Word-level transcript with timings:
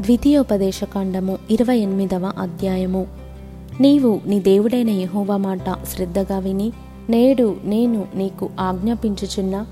ద్వితీయోపదేశకాండము 0.00 1.38
ఇరవై 1.50 1.78
ఎనిమిదవ 1.78 2.32
అధ్యాయము. 2.38 3.06
నీవు 3.80 4.20
నీ 4.26 4.40
దేవుడైన 4.40 4.90
యహోవా 4.90 5.36
మాట 5.36 5.84
శ్రద్ధగా 5.86 6.38
విని 6.38 6.72
నేడు 7.10 7.56
నేను 7.64 8.06
నీకు 8.14 8.50
ఆజ్ఞాపించుచున్న 8.60 9.66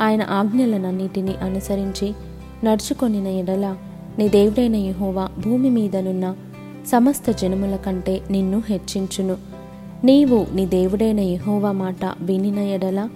ఆయన 0.00 0.22
ఆజ్ఞలనన్నిటినీ 0.22 1.32
అనుసరించి 1.42 2.14
నడుచుకొనిన 2.64 3.26
ఎడల 3.26 3.76
నీ 4.18 4.28
దేవుడైన 4.28 4.76
యహోవా 4.76 5.28
భూమి 5.44 5.70
మీదనున్న 5.70 6.34
సమస్త 6.86 7.30
జనముల 7.30 7.76
కంటే 7.76 8.20
నిన్ను 8.30 8.62
హెచ్చించును. 8.68 9.36
నీవు 10.04 10.46
నీ 10.54 10.66
దేవుడైన 10.66 11.20
యహోవా 11.20 11.72
మాట 11.72 12.04
వినిన 12.20 12.58
ఎడల 12.58 13.08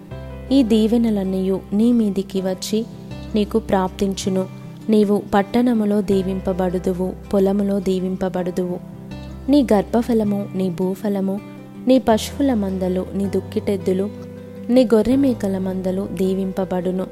ఈ 0.52 0.62
దీవెనలన్నీయు 0.62 1.60
నీ 1.72 1.92
మీదికి 1.92 2.40
వచ్చి 2.40 2.86
నీకు 3.34 3.58
ప్రాప్తించును. 3.58 4.61
నీవు 4.90 5.22
పట్టణములో 5.34 6.02
దీవింపబడుదువు 6.02 7.12
పొలములో 7.32 7.80
దీవింపబడుదువు. 7.80 8.78
నీ 9.50 9.66
గర్భఫలము 9.72 10.48
నీ 10.54 10.70
భూఫలము 10.70 11.40
నీ 11.86 11.98
పశువుల 11.98 12.54
మందలు 12.54 13.06
నీ 13.14 13.26
దుక్కిటెద్దులు 13.26 14.10
నీ 14.70 14.84
గొర్రె 14.84 15.16
మేకల 15.16 15.58
మందలు 15.58 16.08
దీవింపబడును. 16.12 17.06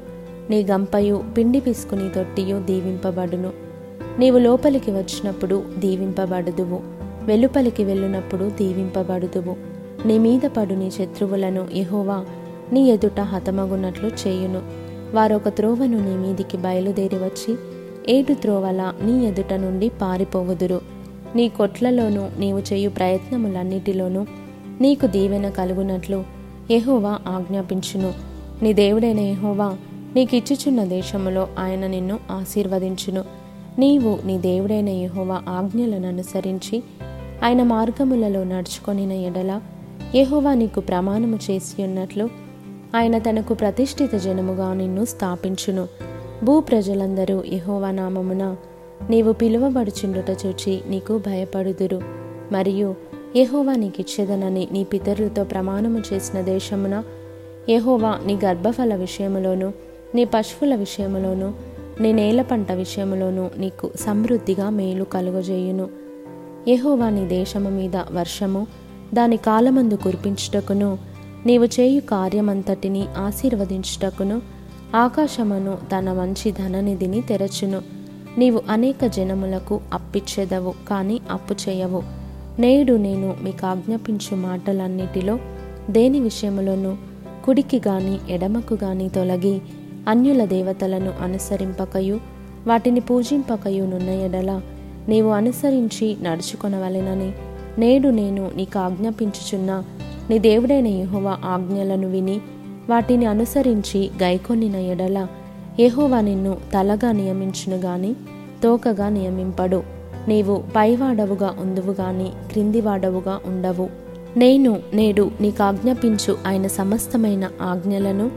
నీ 0.49 0.63
గంపయు 0.63 1.23
పిండి 1.37 1.59
పిసుకుని 1.59 2.09
తొట్టియు 2.09 2.57
దీవింపబడును. 2.57 3.51
నీవు 4.19 4.37
లోపలికి 4.37 4.91
వచ్చినప్పుడు 4.91 5.63
దీవింపబడుదువు 5.77 6.79
వెలుపలికి 7.23 7.83
వెళ్ళినప్పుడు 7.83 8.51
దీవింపబడుదువు. 8.57 9.55
నీ 10.07 10.17
మీద 10.17 10.41
పడు 10.57 10.73
నీ 10.73 10.91
శత్రువులను 10.91 11.67
ఎహోవా 11.73 12.25
నీ 12.73 12.89
ఎదుట 12.89 13.19
హతమగునట్లు 13.19 14.07
చేయును. 14.07 14.80
వారొక 15.13 15.49
త్రోవను 15.49 16.09
నీ 16.09 16.27
మీదికి 16.27 16.57
బయలుదేరి 16.57 17.15
వచ్చి 17.15 17.55
ఏటు 18.09 18.33
త్రోవల 18.33 18.93
నీ 19.03 19.25
ఎదుట 19.25 19.53
నుండి 19.53 19.89
పారిపోవుదురు. 19.89 20.81
నీ 21.35 21.49
కొట్లలోనూ 21.49 22.27
నీవు 22.39 22.59
చేయు 22.59 22.89
ప్రయత్నములన్నిటిలోనూ 22.89 24.25
నీకు 24.81 25.07
దీవెన 25.07 25.49
కలుగునట్లు 25.49 26.23
యెహోవా 26.71 27.19
ఆజ్ఞాపించును. 27.27 28.13
నీ 28.61 28.73
దేవుడైన 28.73 29.19
యెహోవా 29.19 29.77
నీకిచ్చుచున్న 30.15 30.83
దేశములో 30.83 31.47
ఆయన 31.59 31.87
నిన్ను 31.87 32.19
ఆశీర్వదించును. 32.31 33.23
నీవు 33.79 34.19
నీ 34.25 34.37
దేవుడైన 34.37 34.89
ఎహోవా 34.89 35.41
ఆజ్ఞలను 35.49 36.07
అనుసరించి 36.07 36.83
ఆయన 37.43 37.63
మార్గములలో 37.63 38.43
నడుచుకొనిన 38.43 39.11
ఎడల 39.11 39.61
యహోవా 40.15 40.53
నీకు 40.53 40.79
ప్రమాణము 40.79 41.39
చేసి 41.51 41.83
ఉన్నట్లు 41.83 42.29
ఆయన 42.95 43.17
తనకు 43.17 43.53
ప్రతిష్ఠిత 43.53 44.15
జనముగా 44.15 44.73
నిన్ను 44.73 45.05
స్థాపించును. 45.05 45.87
భూ 46.43 46.59
ప్రజలందరూ 46.59 47.43
యహోవా 47.47 47.91
నామమున 47.91 48.55
నీవు 49.09 49.31
పిలువబడుచుండుట 49.31 50.37
చూచి 50.45 50.81
నీకు 50.87 51.17
భయపడుదురు. 51.17 52.01
మరియు 52.51 52.95
యహోవా 53.35 53.75
నీకిచ్చేదనని 53.75 54.67
నీ 54.71 54.83
పితరులతో 54.83 55.43
ప్రమాణము 55.43 56.03
చేసిన 56.13 56.41
దేశమున 56.41 57.03
యహోవా 57.69 58.19
నీ 58.25 58.39
గర్భఫల 58.45 58.95
విషయములోను 58.95 59.73
నీ 60.15 60.25
పశువుల 60.25 60.75
విషయములోను 60.75 61.53
నీ 61.99 62.13
నేల 62.13 62.41
పంట 62.41 62.71
విషయములోను 62.71 63.51
నీకు 63.57 63.91
సమృద్ధిగా 63.99 64.69
మేలు 64.69 65.03
కలుగజేయును. 65.03 65.87
యహోవా 66.67 67.09
నీ 67.09 67.27
దేశము 67.27 67.69
మీద 67.69 67.95
వర్షము 67.95 68.67
దాని 69.13 69.37
కాలమందు 69.37 69.95
కురిపించుటకును 69.95 71.10
నీవు 71.45 71.65
చేయు 71.65 72.01
కార్యమంతటిని 72.01 73.05
ఆశీర్వదించుటకును 73.17 74.41
ఆకాశమును 74.95 75.77
తన 75.97 76.13
మంచి 76.13 76.51
ధననిధిని 76.51 77.21
తెరచును. 77.21 77.81
నీవు 78.37 78.61
అనేక 78.69 79.05
జనములకు 79.05 79.79
అప్పిచ్చెదవు 79.93 80.73
కానీ 80.89 81.19
అప్పు 81.31 81.69
చేయవు. 81.69 82.03
నేడు 82.59 82.93
నేను 82.93 83.37
మీకు 83.43 83.65
ఆజ్ఞాపించు 83.65 84.35
మాటలన్నిటిలో 84.35 85.39
దేని 85.89 86.19
విషయములోనూ 86.19 86.95
కుడికి 87.45 87.77
గాని 87.77 88.17
ఎడమకు 88.29 88.77
గాని 88.83 89.09
తొలగి 89.09 89.61
అన్యుల 90.07 90.45
దేవతలను 90.45 91.13
అనుసరింపకయు 91.21 92.19
వాటిని 92.67 92.99
పూజింపకయు 92.99 93.83
నున్న 93.85 94.09
ఎడల 94.09 94.61
నీవు 95.09 95.29
అనుసరించి 95.29 96.17
నడుచుకొనవలెనని 96.21 97.31
నేడు 97.77 98.09
నేను 98.09 98.51
నీకు 98.55 98.79
ఆజ్ఞాపించుచున్న 98.79 99.83
నీ 100.29 100.39
దేవుడైన 100.39 100.87
యహోవా 100.87 101.37
ఆజ్ఞలను 101.45 102.09
విని 102.09 102.41
వాటిని 102.89 103.25
అనుసరించి 103.25 104.09
గైకొనిన 104.23 104.75
ఎడల 104.75 105.27
యహోవా 105.79 106.21
నిన్ను 106.21 106.57
తలగా 106.73 107.11
నియమించును 107.11 107.75
గాని 107.75 108.15
తోకగా 108.63 109.09
నియమింపడు. 109.09 109.83
నీవు 110.27 110.63
పైవాడవుగా 110.75 111.55
ఉందువు 111.61 111.91
గాని 111.91 112.29
క్రిందివాడవుగా 112.51 113.39
ఉండవు. 113.45 113.89
నేను 114.37 114.79
నేడు 114.93 115.31
నీకు 115.41 115.63
ఆజ్ఞాపించు 115.63 116.37
ఆయన 116.47 116.67
సమస్తమైన 116.67 117.49
ఆజ్ఞలను 117.61 118.31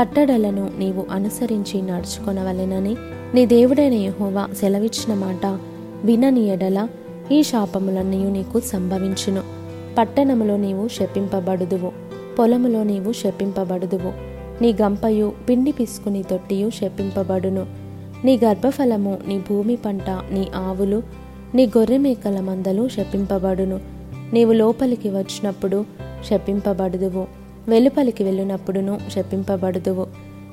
కట్టడలను 0.00 0.70
నీవు 0.78 1.06
అనుసరించి 1.10 1.82
నడుచుకొనవలెనని 1.82 2.96
నీ 3.34 3.46
దేవుడైన 3.46 3.92
యహోవా 3.92 4.48
సెలవిచ్చిన 4.60 5.18
మాట 5.18 5.46
వినని 6.04 6.48
ఎడల 6.48 6.88
ఈ 7.32 7.42
శాపములన్నీ 7.42 8.24
నీకు 8.24 8.60
సంభవించును. 8.60 9.59
పట్టణములో 10.00 10.56
నీవు 10.56 10.88
శపింపబడుదువు 10.88 11.92
పొలములో 12.38 12.82
నీవు 12.82 13.12
శపింపబడుదువు. 13.12 14.12
నీ 14.62 14.72
గంపయు 14.72 15.32
పిండి 15.48 15.72
పిసుకుని 15.72 16.22
తొట్టియు 16.22 16.70
శపింపబడును. 16.70 17.66
నీ 18.24 18.40
గర్భఫలము 18.44 19.18
నీ 19.28 19.38
భూమి 19.38 19.76
పంట 19.76 20.10
నీ 20.10 20.48
ఆవులు 20.54 21.02
నీ 21.54 21.66
గొర్రె 21.66 21.98
మేకల 21.98 22.40
మందలు 22.40 22.88
శపింపబడును. 22.88 23.80
నీవు 24.32 24.52
లోపలికి 24.52 25.10
వచ్చినప్పుడు 25.10 25.84
శపింపబడుదువు 26.24 27.26
వెలుపలికి 27.68 28.24
వెళ్ళినప్పుడును 28.24 29.00
శపింపబడుదువు. 29.10 30.06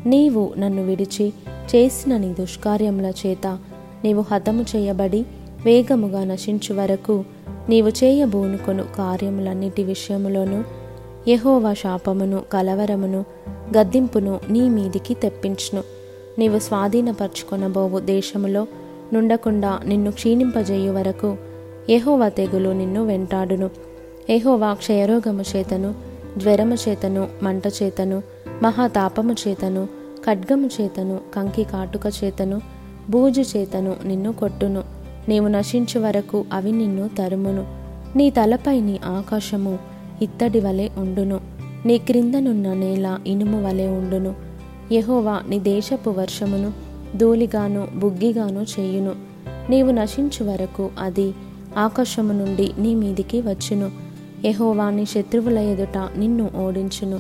నీవు 0.05 0.53
నన్ను 0.57 0.83
విడిచి 0.83 1.33
చేసిన 1.75 2.17
నీ 2.17 2.35
దుష్కార్యముల 2.39 3.11
చేత 3.25 3.47
నీవు 4.03 4.25
హతము 4.31 4.65
చేయబడి 4.75 5.25
వేగముగా 5.67 6.23
నశించు 6.23 6.73
వరకు 6.73 7.23
నీవు 7.69 7.89
చేయబోనుకొను 7.89 8.83
కార్యములన్నిటి 8.97 9.83
విషయములోనూ 9.83 10.63
యహోవా 11.27 11.73
శాపమును 11.73 12.41
కలవరమును 12.53 13.25
గద్దింపును 13.77 14.39
నీ 14.49 14.69
మీదికి 14.69 15.13
తెప్పించును. 15.13 15.83
నీవు 16.39 16.59
స్వాధీనపరచుకొనబోవు 16.59 17.99
దేశములో 17.99 18.67
నుండకుండా 19.13 19.79
నిన్ను 19.85 20.11
క్షీణింపజేయు 20.11 20.91
వరకు 20.91 21.37
యహోవా 21.89 22.29
తెగులు 22.29 22.69
నిన్ను 22.69 23.05
వెంటాడును. 23.05 23.69
యహోవా 24.29 24.73
క్షయరోగము 24.73 25.43
చేతను 25.55 25.95
జ్వరము 26.37 26.75
చేతను 26.75 27.27
మంట 27.43 27.67
చేతను 27.67 28.23
మహాతాపము 28.63 29.35
చేతను 29.47 29.87
ఖడ్గము 30.25 30.69
చేతను 30.81 31.19
కంకి 31.35 31.63
కాటుక 31.63 32.05
చేతను 32.23 32.61
బూజు 33.09 33.41
చేతను 33.41 33.95
నిన్ను 34.05 34.33
కొట్టును. 34.33 34.96
నీవు 35.29 35.47
నశించు 35.47 35.99
వరకు 35.99 36.45
అవి 36.53 36.71
నిన్ను 36.71 37.09
తరుమును. 37.17 37.65
నీ 38.15 38.29
తలపై 38.29 38.81
నీ 38.81 38.99
ఆకాశము 39.05 39.79
ఇత్తడి 40.21 40.59
వలె 40.59 40.89
ఉండును. 40.97 41.39
నీ 41.85 41.97
క్రిందనున్న 41.97 42.73
నేల 42.73 43.19
ఇనుము 43.27 43.67
వలె 43.67 43.87
ఉండును. 43.87 44.35
యహోవా 44.91 45.41
నీ 45.49 45.59
దేశపు 45.59 46.09
వర్షమును 46.09 46.73
ధూళిగాను 47.17 47.87
బుగ్గిగాను 47.95 48.65
చేయును. 48.79 49.15
నీవు 49.69 49.91
నశించు 49.91 50.43
వరకు 50.43 50.89
అది 50.99 51.33
ఆకాశము 51.77 52.33
నుండి 52.33 52.71
నీ 52.79 52.95
మీదికి 52.95 53.41
వచ్చును. 53.41 53.91
యహోవా 54.45 54.89
నీ 54.89 55.05
శత్రువుల 55.05 55.57
ఎదుట 55.57 55.97
నిన్ను 56.17 56.49
ఓడించును. 56.55 57.19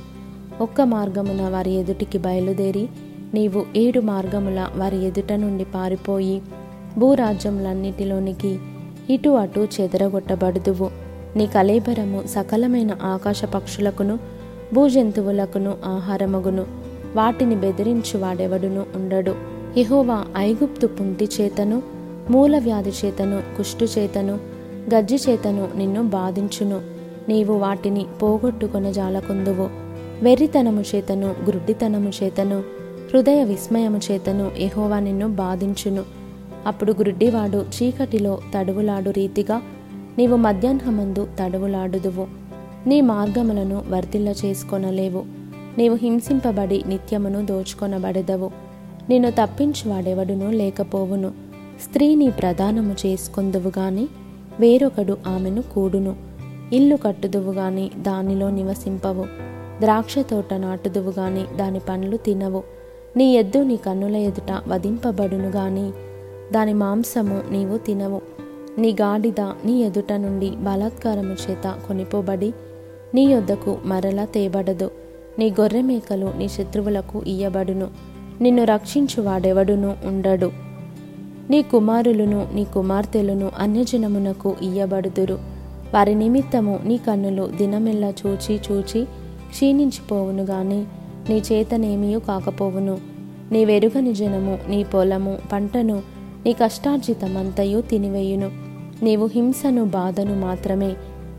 ఒక్క 0.61 0.81
మార్గమున 0.81 1.49
వారి 1.49 1.71
ఎదుటికి 1.71 2.17
బయలుదేరి 2.17 2.89
నీవు 3.33 3.65
ఏడు 3.75 3.99
మార్గముల 3.99 4.67
వారి 4.75 5.05
ఎదుట 5.05 5.33
నుండి 5.33 5.65
పారిపోయి 5.75 6.41
భూరాజ్యములన్నిటిలోనికి 6.97 8.59
ఇటు 9.09 9.29
అటు 9.29 9.67
చెదరగొట్టబడుదువు. 9.81 10.89
నీ 11.35 11.45
కలేబరము 11.45 12.23
సకలమైన 12.27 12.97
ఆకాశ 13.03 13.45
పక్షులకును 13.45 14.19
భూజంతువులకును 14.73 15.75
ఆహారమగును. 15.85 16.65
వాటిని 17.15 17.55
బెదిరించు 17.55 18.17
వాడెవడును 18.17 18.85
ఉండడు. 18.95 19.35
ఇహోవా 19.77 20.25
ఐగుప్తు 20.37 20.87
పుంటి 20.87 21.29
చేతను 21.41 21.81
మూల 22.29 22.57
వ్యాధి 22.57 22.91
చేతను 23.05 23.41
కుష్టు 23.57 23.85
చేతను 23.85 24.39
గజ్జి 24.95 25.15
చేతను 25.15 25.69
నిన్ను 25.75 26.03
బాధించును. 26.03 26.81
నీవు 27.29 27.53
వాటిని 27.53 28.05
పోగొట్టుకొన 28.21 28.91
జాలకుందువు. 28.91 29.69
వెర్రితనము 30.23 30.81
చేతను 30.81 31.35
గ్రుడ్డితనము 31.47 32.11
చేతను 32.23 32.59
హృదయ 33.13 33.43
విస్మయము 33.43 33.99
చేతను 34.11 34.51
ఎహోవా 34.57 34.99
నిన్ను 34.99 35.27
బాధించును. 35.27 36.16
అప్పుడు 36.67 36.95
గ్రుడ్డివాడు 36.99 37.57
చీకటిలో 37.57 38.39
తడువులాడు 38.55 39.09
రీతిగా 39.09 39.61
నీవు 40.17 40.35
మధ్యాహ్నమందు 40.35 41.27
తడువులాడుదువు. 41.39 42.27
నీ 42.87 43.01
మార్గములను 43.01 43.83
వర్ధిల్ల 43.89 44.29
చేసుకొనలేవు. 44.29 45.25
నీవు 45.77 45.95
హింసింపబడి 45.95 46.83
నిత్యమును 46.87 47.45
దోచుకొనబడెదవు. 47.45 48.51
నిన్ను 49.09 49.31
తప్పించువాడెవడునూ 49.31 50.51
లేకపోవును. 50.51 51.31
స్త్రీని 51.83 52.31
ప్రదానము 52.31 52.95
చేసుకుందువు 53.05 53.79
గాని 53.79 54.07
వేరొకడు 54.59 55.17
ఆమెను 55.27 55.61
కూడును. 55.61 56.15
ఇల్లు 56.73 56.95
కట్టుదువు 56.95 57.53
గాని 57.53 57.91
దానిలో 57.97 58.49
నివసింపవు. 58.49 59.25
ద్రాక్ష 59.81 60.19
తోట 60.19 60.53
నాటుదువు 60.53 61.13
గాని 61.19 61.45
దాని 61.57 61.79
పండ్లు 61.79 62.17
తినవు. 62.17 62.63
నీ 63.17 63.35
ఎద్దు 63.35 63.59
నీ 63.59 63.75
కన్నుల 63.75 64.15
ఎదుట 64.15 64.61
వధింపబడును 64.67 65.49
గాని 65.49 65.91
దాని 66.53 66.73
మాంసము 66.73 67.41
నీవు 67.51 67.77
తినవు. 67.77 68.21
నీ 68.77 68.91
గాడిద 68.91 69.41
నీ 69.41 69.81
ఎదుట 69.81 70.13
నుండి 70.13 70.49
బలాత్కారము 70.49 71.33
చేత 71.33 71.75
కొనిపోబడి 71.87 72.53
నీ 73.13 73.25
యొద్దకు 73.25 73.77
మరలా 73.85 74.25
తేబడదు. 74.25 74.91
నీ 75.39 75.51
గొర్రె 75.51 75.81
మేకలు 75.81 76.33
నీ 76.37 76.47
శత్రువులకు 76.47 77.23
ఇయ్యబడును. 77.27 77.87
నిన్ను 78.41 78.63
రక్షించువాడెవడునూ 78.63 79.93
ఉండడు. 80.05 80.51
నీ 81.49 81.61
కుమారులను 81.61 82.47
నీ 82.53 82.63
కుమార్తెలను 82.63 83.51
అన్యజనమునకు 83.57 84.55
ఇయ్యబడుదురు. 84.61 85.39
వారి 85.93 86.15
నిమిత్తము 86.15 86.79
నీ 86.83 86.97
కన్నులు 86.97 87.49
దినమెల్లా 87.57 88.13
చూచి 88.27 88.59
చూచి 88.71 89.05
క్షీణించిపోవును 89.49 90.43
గాని 90.43 90.85
నీ 91.29 91.37
చేతనేమియూ 91.51 92.19
కాకపోవును. 92.19 92.97
నీ 93.51 93.65
వెరుగని 93.65 94.13
జనము 94.13 94.59
నీ 94.69 94.83
పొలము 94.83 95.37
పంటను 95.53 96.16
నీ 96.47 96.53
కష్టార్జితమంతయు 96.53 97.81
తినివేయును. 97.81 98.51
నీవు 99.03 99.25
హింసను 99.25 99.85
బాధను 99.85 100.35
మాత్రమే 100.39 100.95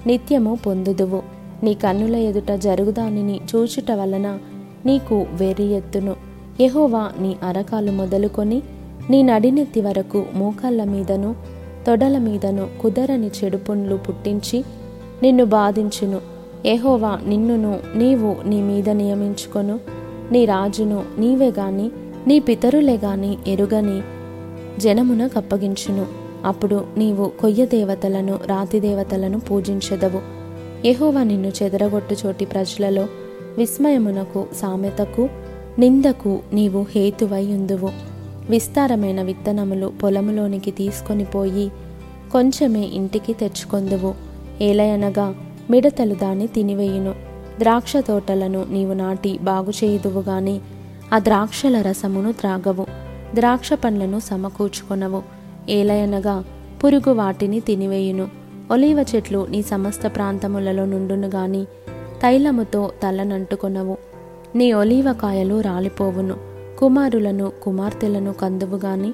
నిత్యము 0.07 0.59
పొందుదువు. 0.67 1.23
నీ 1.63 1.75
కన్నుల 1.75 2.17
ఎదుట 2.17 2.53
జరుగుదానిని 2.53 3.41
చూచుట 3.55 3.93
వలన 3.93 4.39
నీకు 4.87 5.27
వెర్రి 5.33 5.65
ఎత్తును. 5.65 6.17
యహోవా 6.61 7.11
నీ 7.21 7.37
అరకాలు 7.43 7.93
మొదలుకొని 7.93 8.63
నీ 9.11 9.23
నడినెత్తి 9.23 9.81
వరకు 9.81 10.25
మోకాళ్ళ 10.35 10.85
మీదను 10.85 11.35
తొడల 11.87 12.19
మీదను 12.19 12.69
కుదరని 12.83 13.31
చెడుపుండ్లు 13.45 13.97
పుట్టించి 13.97 14.65
నిన్ను 15.23 15.45
బాధించును. 15.45 16.21
ఎహోవా 16.67 17.19
నిన్నును 17.27 17.79
నీవు 17.95 18.37
నీ 18.49 18.63
మీద 18.63 18.91
నియమించుకొను. 18.91 19.81
నీ 20.33 20.45
రాజును 20.45 21.05
నీవే 21.19 21.49
గాని 21.49 21.91
నీ 22.27 22.39
పితరులే 22.39 22.97
గాని 22.97 23.39
ఎరుగని 23.47 24.18
జనమున 24.79 25.27
కప్పగించును. 25.27 26.07
అప్పుడు 26.45 26.85
నీవు 26.99 27.29
కొయ్య 27.41 27.67
దేవతలను 27.67 28.39
రాతి 28.47 28.81
దేవతలను 28.81 29.41
పూజించెదవు. 29.41 30.21
యెహోవా 30.87 31.23
నిన్ను 31.23 31.53
చెదరగొట్టు 31.63 32.17
చోటి 32.27 32.45
ప్రజలలో 32.45 33.07
విస్మయమునకు 33.59 34.47
సామెతకు 34.57 35.29
నిందకు 35.79 36.39
నీవు 36.53 36.87
హేతువై 36.91 37.47
ఉందువు. 37.47 37.91
విస్తారమైన 38.51 39.23
విత్తనములు 39.23 39.93
పొలములోనికి 40.03 40.71
తీసుకొని 40.71 41.25
పోయి 41.25 41.73
కొంచెమే 42.33 42.81
ఇంటికి 42.81 43.33
తెచ్చుకొందువు. 43.33 44.15
ఏలయనగా 44.63 45.35
మిడతలు 45.71 46.15
దాన్ని 46.15 46.47
తినివేయును. 46.47 47.15
ద్రాక్ష 47.59 47.97
తోటలను 47.97 48.67
నీవు 48.71 48.93
నాటి 48.93 49.39
బాగు 49.43 49.71
చేయుదువు 49.71 50.21
గాని 50.21 50.61
ఆ 51.13 51.19
ద్రాక్షల 51.19 51.81
రసమును 51.81 52.33
త్రాగవు. 52.33 53.08
ద్రాక్ష 53.35 53.73
పండ్లను 53.73 54.21
సమకూర్చుకొనవు. 54.21 55.23
ఏలయనగా 55.69 56.45
పురుగు 56.85 57.11
వాటిని 57.11 57.61
తినివేయును. 57.61 58.29
ఒలీవ 58.71 59.05
చెట్లు 59.15 59.47
నీ 59.51 59.63
సమస్త 59.63 60.07
ప్రాంతములలో 60.07 60.85
నుండును 60.85 61.29
గాని 61.29 61.65
తైలముతో 62.23 62.93
తలనంటుకొనవు 63.03 63.97
నీ 64.55 64.73
ఒలీవ 64.73 65.13
కాయలు 65.13 65.61
రాలిపోవును. 65.61 66.37
కుమారులను 66.79 67.53
కుమార్తెలను 67.63 68.33
కందువు 68.33 68.77
గాని 68.77 69.13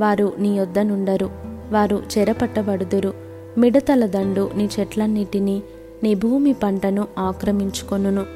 వారు 0.00 0.32
నీ 0.38 0.56
యొద్ద 0.56 0.78
నుండరు. 0.78 1.30
వారు 1.70 2.02
చెరపట్టబడుదురు. 2.18 3.14
మిడతల 3.58 4.06
దండు 4.06 4.50
నీ 4.56 4.68
చెట్లన్నిటినీ 4.80 5.62
నీ 6.02 6.14
భూమి 6.14 6.52
పంటను 6.52 7.08
ఆక్రమించుకొనును. 7.18 8.26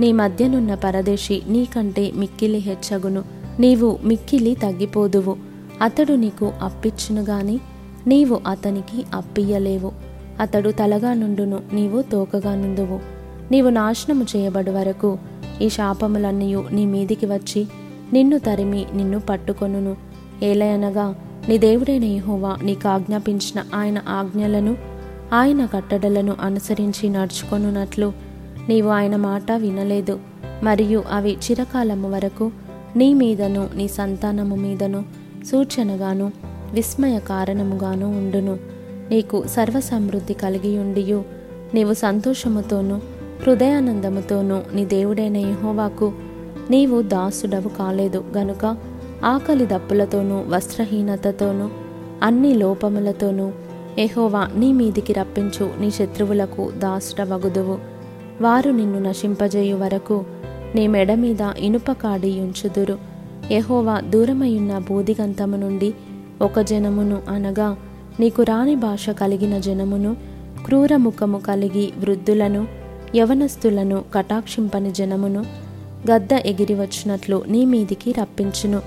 నీ 0.00 0.12
మధ్యనున్న 0.12 0.74
పరదేశి 0.74 1.42
నీకంటే 1.48 2.12
మిక్కిలి 2.14 2.58
హెచ్చగును. 2.58 3.33
నీవు 3.60 3.98
మిక్కిలి 4.04 4.54
తగ్గిపోదువు. 4.54 5.36
అతడు 5.82 6.12
నీకు 6.12 6.52
అప్పిచ్చును 6.62 7.22
గాని 7.22 7.60
నీవు 8.06 8.40
అతనికి 8.46 9.04
అప్పియ్యలేవు. 9.14 9.92
అతడు 10.40 10.70
తలగా 10.70 11.14
నుండును 11.14 11.60
నీవు 11.72 12.02
తోకగా 12.02 12.54
నుండువు. 12.54 13.00
నీవు 13.50 13.68
నాశనము 13.68 14.26
చేయబడు 14.36 14.70
వరకు 14.70 15.18
ఈ 15.62 15.68
శాపములన్నీ 15.68 16.54
నీ 16.70 16.86
మీదికి 16.86 17.26
వచ్చి 17.26 17.66
నిన్ను 18.12 18.38
తరిమి 18.38 18.86
నిన్ను 18.94 19.20
పట్టుకొనును. 19.20 19.96
ఏలయనగా 20.42 21.14
నీ 21.48 21.58
దేవుడైన 21.58 22.04
యహోవా 22.04 22.56
నీకు 22.62 22.88
ఆజ్ఞాపించిన 22.88 23.64
ఆయన 23.74 24.02
ఆజ్ఞలను 24.08 24.76
ఆయన 25.32 25.66
కట్టడలను 25.66 26.36
అనుసరించి 26.40 27.08
నడుచుకొనున్నట్లు 27.08 28.12
నీవు 28.68 28.88
ఆయన 28.88 29.16
మాట 29.16 29.52
వినలేదు. 29.52 30.18
మరియు 30.62 31.04
అవి 31.10 31.32
చిరకాలము 31.32 32.10
వరకు 32.10 32.50
నీ 32.96 33.14
మీదను 33.14 33.68
నీ 33.76 33.88
సంతానము 33.88 34.56
మీదను 34.56 35.04
సూచనగాను 35.50 36.32
విస్మయ 36.72 37.18
కారణముగాను 37.18 38.18
ఉండును. 38.18 38.58
నీకు 39.10 39.44
సర్వసమృద్ధి 39.46 40.34
కలిగి 40.34 40.78
ఉండియు. 40.78 41.24
నీవు 41.74 41.92
సంతోషముతోనూ 41.92 42.96
హృదయానందముతోనూ 43.42 44.60
నీ 44.74 44.84
దేవుడైన 44.84 45.36
యహోవాకు 45.36 46.12
నీవు 46.70 47.02
దాసుడవు 47.02 47.68
కాలేదు. 47.68 48.24
గనుక 48.36 48.76
ఆకలి 49.24 49.66
దప్పులతోనూ 49.66 50.44
వస్త్రహీనతతోనూ 50.48 51.68
అన్ని 52.22 52.54
లోపములతోనూ 52.54 53.52
ఎహోవా 53.98 54.48
నీ 54.56 54.72
మీదికి 54.72 55.12
రప్పించు 55.12 55.70
నీ 55.80 55.90
శత్రువులకు 55.90 56.70
దాసుడవగుదువు. 56.70 57.78
వారు 58.40 58.70
నిన్ను 58.70 58.98
నశింపజేయు 58.98 59.76
వరకు 59.76 60.24
నీ 60.74 60.86
మెడ 60.86 61.14
మీద 61.14 61.42
ఇనుప 61.58 61.92
కాడి 61.92 62.40
ఉంచుదురు. 62.40 62.98
యెహోవా 63.50 64.00
దూరమయున్న 64.00 64.78
బూదిగంతము 64.78 65.56
నుండి 65.56 65.94
ఒక 66.42 66.60
జనమును 66.60 67.22
అనగా 67.28 67.76
నీకు 68.20 68.42
రాని 68.42 68.74
భాష 68.76 69.10
కలిగిన 69.10 69.58
జనమును 69.58 70.16
క్రూరముఖము 70.66 71.38
కలిగి 71.38 71.92
వృద్ధులను 71.98 72.66
యవనస్తులను 73.16 74.04
కటాక్షింపని 74.14 74.92
జనమును 74.92 75.44
గద్ద 76.10 76.32
ఎగిరి 76.32 76.74
వచ్చినట్లు 76.74 77.42
నీ 77.48 77.64
మీదికి 77.64 78.12
రప్పించును. 78.12 78.82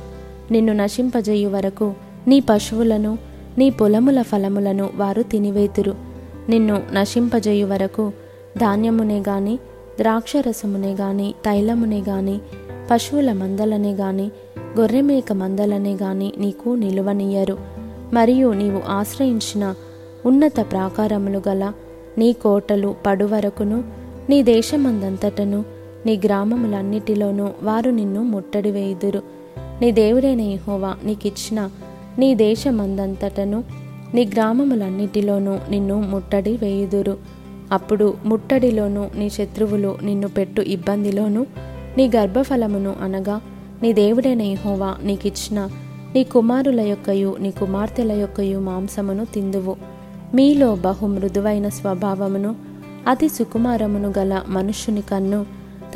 నిన్ను 0.52 0.74
నశింపజేయు 0.74 1.50
వరకు 1.50 1.94
నీ 2.28 2.40
పశువులను 2.40 3.18
నీ 3.58 3.70
పొలముల 3.70 4.22
ఫలములను 4.22 4.90
వారు 4.96 5.22
తినివేతురు. 5.22 5.96
నిన్ను 6.50 6.82
నశింపజేయు 6.94 7.68
వరకు 7.68 8.12
ధాన్యమునే 8.58 9.20
గాని 9.20 9.60
ద్రాక్షరసమునే 9.98 10.94
గాని 10.94 11.34
తైలమునే 11.46 12.00
గాని 12.00 12.40
పశువుల 12.92 13.34
మందలనే 13.34 13.94
గాని 13.94 14.32
గొర్రెమేక 14.80 15.34
మందలనే 15.34 15.94
గాని 15.94 16.34
నీకు 16.38 16.70
నిలువనియ్యరు. 16.70 17.58
మరియు 18.14 18.54
నీవు 18.54 18.82
ఆశ్రయించిన 18.90 19.76
ఉన్నత 20.26 20.54
ప్రాకారములు 20.60 21.42
గల 21.50 21.74
నీ 22.18 22.34
కోటలు 22.34 22.96
పడువరకును 23.06 23.84
నీ 24.30 24.44
దేశమందంతటను 24.44 25.66
నీ 26.06 26.22
గ్రామములన్నిటిలోనూ 26.26 27.50
వారు 27.64 27.90
నిన్ను 27.90 28.24
ముట్టడి 28.24 28.72
వేయుదురు. 28.72 29.22
నీ 29.82 29.92
దేవుడైన 29.92 30.42
యెహోవా 30.42 30.96
నీకిచ్చిన 31.04 31.70
నీ 32.20 32.36
దేశమందంతటను 32.36 33.64
నీ 34.14 34.26
గ్రామములన్నిటిలోనూ 34.26 35.60
నిన్ను 35.70 36.02
ముట్టడి 36.02 36.58
వేయుదురు. 36.58 37.37
అప్పుడు 37.72 38.14
ముట్టడిలోను 38.26 39.10
నీ 39.16 39.30
శత్రువులు 39.30 39.98
నిన్ను 40.04 40.28
పెట్టు 40.28 40.62
ఇబ్బందిలోను 40.62 41.46
నీ 41.98 42.08
గర్భఫలమును 42.16 42.96
అనగా 43.02 43.42
నీ 43.84 43.94
దేవుడైన 43.94 44.42
యెహోవా 44.42 44.98
నీకిచ్చిన 45.04 45.70
నీ 46.16 46.24
కుమారుల 46.24 46.82
యొక్కయు 46.82 47.36
నీ 47.40 47.52
కుమార్తెల 47.52 48.12
యొక్కయు 48.12 48.60
మాంసమును 48.60 49.26
తిందువు. 49.26 49.76
మీలో 50.36 50.76
బహు 50.76 51.08
మృదువైన 51.08 51.70
స్వభావమును 51.70 52.56
అతి 53.08 53.30
సుకుమారమును 53.30 54.14
గల 54.18 54.42
మనుష్యుని 54.48 55.02
కన్ను 55.02 55.46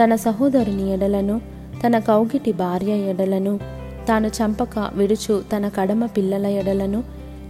తన 0.04 0.16
సహోదరుని 0.16 0.94
ఎడలను 0.94 1.42
తన 1.86 2.00
కౌగిటి 2.00 2.52
భార్య 2.52 2.98
ఎడలను 2.98 3.60
తాను 4.08 4.28
చంపక 4.28 4.92
విడుచు 4.96 5.44
తన 5.56 5.68
కడమ 5.68 6.06
పిల్లల 6.06 6.46
ఎడలను 6.46 7.04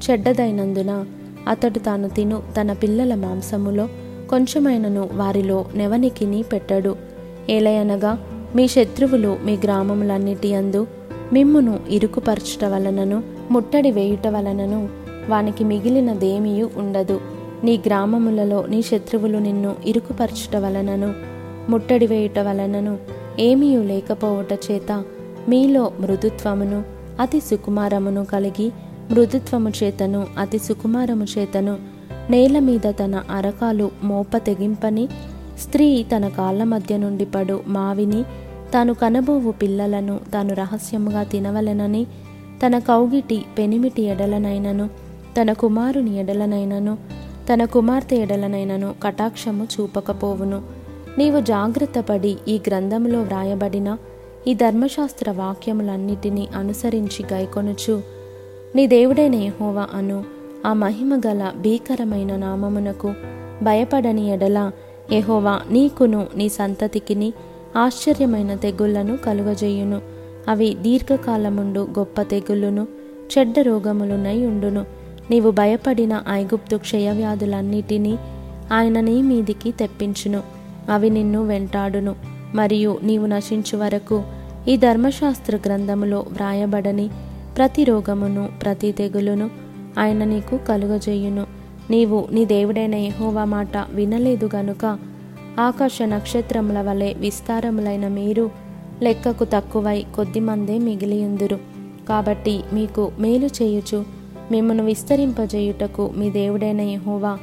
చెడ్డదైనందున 0.03 1.05
అతడు 1.47 1.79
తాను 1.79 2.09
తిను 2.09 2.41
తన 2.61 2.73
పిల్లల 2.73 3.15
మాంసములో 3.15 3.89
కొంచెమైనను 4.31 5.09
వారిలో 5.13 5.65
నెవనికిని 5.75 6.43
పెట్టడు. 6.43 6.95
ఏలయనగా 7.49 8.17
మీ 8.55 8.67
శత్రువులు 8.67 9.37
మీ 9.45 9.57
గ్రామములన్నిటి 9.63 10.55
అందు 10.55 10.87
మిమ్మును 11.33 11.79
ఇరుకుపరచుట 11.89 12.65
వలనను 12.65 13.23
ముట్టడి 13.51 13.91
వేయుట 13.91 14.27
వలనను 14.27 14.89
వానికి 15.29 15.63
మిగిలినదేమియు 15.63 16.69
ఉండదు. 16.77 17.21
నీ 17.63 17.79
గ్రామములలో 17.85 18.65
నీ 18.65 18.81
శత్రువులు 18.81 19.37
నిన్ను 19.37 19.75
ఇరుకుపరచుట 19.85 20.55
వలనను 20.55 21.13
ముట్టడి 21.69 22.07
వేయుట 22.07 22.39
వలనను 22.39 22.97
ఏమీయు 23.39 23.81
లేకపోవుట 23.81 24.59
చేత 24.71 25.03
మీలో 25.49 25.91
మృదుత్వమును 25.99 26.83
అతి 27.19 27.39
సుకుమారమును 27.39 28.25
కలిగి 28.25 28.71
మృదుత్వము 29.11 29.69
చేతను 29.69 30.27
అతి 30.37 30.59
సుకుమారము 30.59 31.25
చేతను 31.37 31.90
నేల 32.29 32.59
మీద 32.59 32.89
తన 32.89 33.23
అరకాలు 33.29 33.91
మోప 34.03 34.37
తెగింపని 34.37 35.07
స్త్రీ 35.59 36.05
తన 36.15 36.27
కాళ్ళ 36.27 36.63
మధ్య 36.63 36.97
నుండి 36.97 37.25
పడు 37.25 37.61
మావిని 37.67 38.23
తాను 38.73 38.93
కనబోవు 38.93 39.51
పిల్లలను 39.51 40.19
తాను 40.33 40.53
రహస్యముగా 40.53 41.23
తినవలెనని 41.23 42.05
తన 42.65 42.79
కౌగిటి 42.79 43.45
పెనిమిటి 43.57 44.01
ఎడలనైనను 44.01 44.89
తన 45.41 45.53
కుమారుని 45.53 46.19
ఎడలనైనను 46.19 46.97
తన 47.53 47.65
కుమార్తె 47.65 48.15
ఎడలనైనను 48.15 48.95
కటాక్షము 49.03 49.63
చూపకపోవును. 49.63 50.61
నీవు 51.17 51.39
జాగ్రత్తపడి 51.39 52.37
ఈ 52.47 52.59
గ్రంథంలో 52.67 53.21
వ్రాయబడిన 53.21 53.97
ఈ 54.47 54.53
ధర్మశాస్త్ర 54.53 55.31
వాక్యములన్నిటినీ 55.31 56.47
అనుసరించి 56.55 57.25
గైకొనుచు. 57.33 58.01
నీ 58.75 58.87
దేవుడైన 58.87 59.35
యెహోవా 59.35 59.87
అను. 59.93 60.40
ఆ 60.65 60.73
మహిమ 60.73 61.21
గల 61.27 61.51
భీకరమైన 61.57 62.35
నామమునకు 62.35 63.13
భయపడని 63.63 64.33
ఎడల 64.33 64.71
ఎహోవా 65.11 65.61
నీకును 65.71 66.27
నీ 66.35 66.49
సంతతికిని 66.49 67.33
ఆశ్చర్యమైన 67.75 68.55
తెగుళ్ళను 68.55 69.17
కలుగజేయును. 69.17 70.01
అవి 70.47 70.77
దీర్ఘకాలముండు 70.81 71.87
గొప్ప 71.99 72.21
తెగుళ్ళును 72.21 72.87
చెడ్డ 73.37 73.59
రోగములునై 73.59 74.45
ఉండును. 74.45 74.85
నీవు 75.31 75.51
భయపడిన 75.51 76.23
ఐగుప్తు 76.29 76.75
క్షయవ్యాధులన్నిటినీ 76.75 78.17
ఆయన 78.71 78.99
నీ 78.99 79.21
మీదికి 79.21 79.71
తెప్పించును. 79.71 80.41
అవి 80.89 81.09
నిన్ను 81.09 81.47
వెంటాడును. 81.47 82.15
మరియు 82.55 82.99
నీవు 83.03 83.25
నశించు 83.25 83.77
వరకు 83.77 84.23
ఈ 84.67 84.77
ధర్మశాస్త్ర 84.77 85.55
గ్రంథములో 85.55 86.25
వ్రాయబడని 86.31 87.09
ప్రతి 87.57 87.83
రోగమును 87.83 88.49
ప్రతి 88.61 88.91
తెగులును 88.91 89.49
ఆయన 89.99 90.23
నీకు 90.23 90.59
కలుగజేయును. 90.67 91.45
నీవు 91.89 92.27
నీ 92.31 92.45
దేవుడైన 92.45 92.95
యహోవా 92.95 93.45
మాట 93.45 93.77
వినలేదు 93.91 94.49
గనుక 94.55 94.99
ఆకాశ 95.59 96.01
నక్షత్రముల 96.01 96.81
వలె 96.81 97.13
విస్తారములైన 97.13 98.07
మీరు 98.07 98.51
లెక్కకు 99.03 99.43
తక్కువై 99.43 100.05
కొద్దిమందే 100.15 100.77
మిగిలియుందురు. 100.77 101.59
కాబట్టి 102.09 102.63
మీకు 102.73 103.11
మేలు 103.19 103.45
చేయుచు 103.45 104.05
మిమ్మను 104.51 104.85
విస్తరింపజేయుటకు 104.85 106.11
మీ 106.17 106.29
దేవుడైన 106.29 106.81
యహోవా 106.81 107.37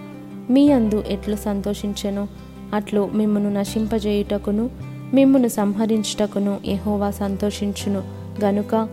మీ 0.51 0.71
అందు 0.71 1.05
ఎట్లు 1.09 1.37
సంతోషించెను? 1.37 2.29
అట్లు 2.75 3.11
మిమ్మను 3.15 3.53
నశింపజేయుటకును 3.53 4.71
మిమ్మను 5.15 5.49
సంహరించుటకును 5.49 6.59
యహోవా 6.67 7.11
సంతోషించును. 7.11 8.03
గనుక 8.45 8.89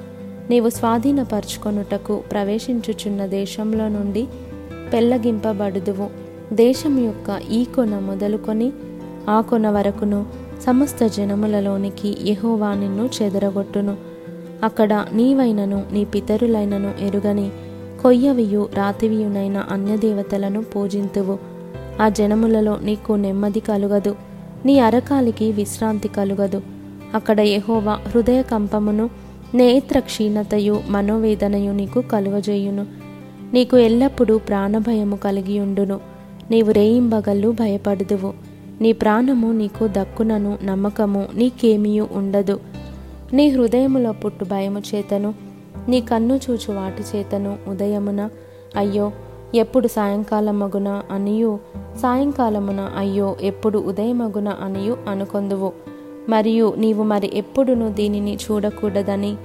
నీవు 0.50 0.70
స్వాధీనపరుచుకొనుటకు 0.70 2.16
ప్రవేశించుచున్న 2.32 3.26
దేశంలో 3.26 3.88
నుండి 3.88 4.28
పెళ్ళగింపబడుదువు 4.94 6.10
దేశం 6.54 7.00
యొక్క 7.00 7.52
ఈ 7.52 7.64
కొన 7.64 8.00
మొదలుకొని 8.00 8.72
ఆ 9.30 9.42
కొన 9.42 9.70
వరకును 9.70 10.26
సమస్త 10.62 11.08
జనములలోనికి 11.08 12.18
యహోవా 12.26 12.74
నిన్ను 12.74 13.10
చెదరగొట్టును. 13.22 13.98
అక్కడ 14.64 15.06
నీవైనను 15.14 15.84
నీ 15.92 16.06
పితరులైనను 16.06 16.94
ఎరుగని 17.02 17.52
కొయ్యవియు 18.02 18.70
రాతివియునైన 18.74 19.58
అన్యదేవతలను 19.58 20.64
పూజింతువు. 20.64 21.40
ఆ 22.02 22.10
జనములలో 22.10 22.78
నీకు 22.84 23.14
నెమ్మది 23.14 23.60
కలుగదు. 23.60 24.16
నీ 24.66 24.80
అరకాలికి 24.80 25.52
విశ్రాంతి 25.52 26.08
కలుగదు. 26.08 26.62
అక్కడ 27.14 27.40
యహోవా 27.40 27.94
హృదయ 27.94 28.42
కంపమును 28.42 29.10
నేత్ర 29.54 30.00
క్షీణతయు 30.00 30.82
మనోవేదనయు 30.88 31.72
నీకు 31.72 32.02
కలుగజేయును 32.02 32.86
నీకు 33.54 33.78
ఎల్లప్పుడూ 33.78 34.38
ప్రాణభయము 34.38 35.16
కలిగియుండును. 35.16 36.00
నీవు 36.52 36.72
రేయింబగళ్ళు 36.72 37.52
భయపడుదువు. 37.52 38.34
నీ 38.82 38.92
ప్రాణము 38.92 39.52
నీకు 39.52 39.88
దక్కునను 39.88 40.58
నమ్మకము 40.64 41.28
నీకేమీయు 41.34 42.08
ఉండదు. 42.12 42.60
నీ 43.34 43.50
హృదయములో 43.50 44.12
పుట్టు 44.12 44.46
భయము 44.46 44.80
చేతను. 44.80 45.34
నీ 45.90 46.02
కన్ను 46.02 46.40
చూచు 46.50 46.72
వాటి 46.72 47.18
చేతను 47.18 47.58
ఉదయమున. 47.68 48.30
అయ్యో 48.76 49.12
ఎప్పుడు 49.56 49.88
సాయంకాలమగున 49.88 51.02
అనియు? 51.12 51.60
సాయంకాలమున 52.02 52.92
అయ్యో 52.98 53.36
ఎప్పుడు 53.42 53.80
ఉదయమగున 53.80 54.50
అనియు 54.50 54.98
అనుకొందువు. 55.08 55.95
మరియు 56.30 56.74
నీవు 56.78 57.04
మరి 57.04 57.32
ఎప్పుడునూ 57.34 57.90
దీనిని 57.90 58.36
చూడకూడదని 58.36 59.36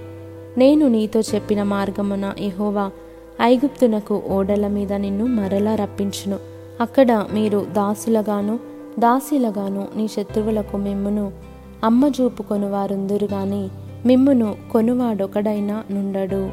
నేను 0.58 0.88
నీతో 0.88 1.20
చెప్పిన 1.20 1.62
మార్గమున 1.62 2.34
ఎహోవా 2.38 2.90
ఐగుప్తునకు 3.42 4.22
ఓడల 4.30 4.68
మీద 4.68 4.92
నిన్ను 4.92 5.26
మరలా 5.26 5.74
రప్పించును. 5.74 6.38
అక్కడ 6.80 7.26
మీరు 7.34 7.66
దాసులగాను 7.72 8.58
దాసీలగాను 8.98 9.88
నీ 9.96 10.08
శత్రువులకు 10.08 10.76
మిమ్మును 10.76 11.32
అమ్మ 11.84 12.10
చూపుకొని 12.20 12.68
వారుందురు 12.70 13.24
గాని 13.24 13.68
మిమ్మును 14.06 14.56
కొనువాడొకడైనా 14.72 15.82
నుండడు. 15.90 16.50